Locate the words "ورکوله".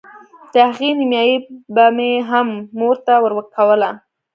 3.23-3.89